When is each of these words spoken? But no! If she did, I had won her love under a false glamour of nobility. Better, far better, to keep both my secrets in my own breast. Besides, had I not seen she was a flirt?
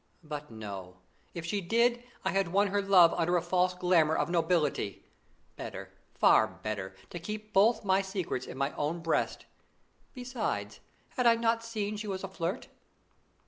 But 0.23 0.49
no! 0.49 0.97
If 1.35 1.45
she 1.45 1.61
did, 1.61 2.03
I 2.25 2.31
had 2.31 2.47
won 2.47 2.69
her 2.69 2.81
love 2.81 3.13
under 3.13 3.37
a 3.37 3.41
false 3.43 3.75
glamour 3.75 4.15
of 4.15 4.31
nobility. 4.31 5.05
Better, 5.57 5.91
far 6.15 6.47
better, 6.47 6.95
to 7.11 7.19
keep 7.19 7.53
both 7.53 7.85
my 7.85 8.01
secrets 8.01 8.47
in 8.47 8.57
my 8.57 8.71
own 8.73 9.01
breast. 9.01 9.45
Besides, 10.15 10.79
had 11.09 11.27
I 11.27 11.35
not 11.35 11.63
seen 11.63 11.97
she 11.97 12.07
was 12.07 12.23
a 12.23 12.27
flirt? 12.27 12.67